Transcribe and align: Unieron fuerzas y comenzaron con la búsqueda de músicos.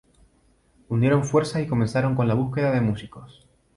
Unieron 0.89 1.23
fuerzas 1.23 1.61
y 1.61 1.67
comenzaron 1.67 2.15
con 2.15 2.27
la 2.27 2.33
búsqueda 2.33 2.71
de 2.71 2.81
músicos. 2.81 3.45